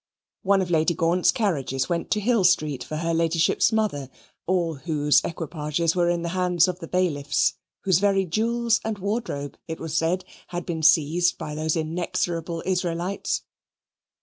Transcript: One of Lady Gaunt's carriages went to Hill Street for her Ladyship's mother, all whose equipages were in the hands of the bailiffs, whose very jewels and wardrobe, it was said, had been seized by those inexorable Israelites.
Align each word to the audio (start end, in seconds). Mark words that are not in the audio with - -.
One 0.41 0.63
of 0.63 0.71
Lady 0.71 0.95
Gaunt's 0.95 1.31
carriages 1.31 1.87
went 1.87 2.09
to 2.09 2.19
Hill 2.19 2.43
Street 2.43 2.83
for 2.83 2.95
her 2.95 3.13
Ladyship's 3.13 3.71
mother, 3.71 4.09
all 4.47 4.77
whose 4.77 5.21
equipages 5.23 5.95
were 5.95 6.09
in 6.09 6.23
the 6.23 6.29
hands 6.29 6.67
of 6.67 6.79
the 6.79 6.87
bailiffs, 6.87 7.53
whose 7.81 7.99
very 7.99 8.25
jewels 8.25 8.81
and 8.83 8.97
wardrobe, 8.97 9.59
it 9.67 9.79
was 9.79 9.95
said, 9.95 10.25
had 10.47 10.65
been 10.65 10.81
seized 10.81 11.37
by 11.37 11.53
those 11.53 11.75
inexorable 11.75 12.63
Israelites. 12.65 13.43